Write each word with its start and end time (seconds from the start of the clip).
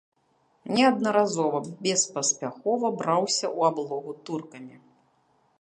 Неаднаразова 0.77 1.59
беспаспяхова 1.87 2.93
браўся 3.03 3.47
ў 3.57 3.71
аблогу 3.71 4.11
туркамі. 4.31 4.77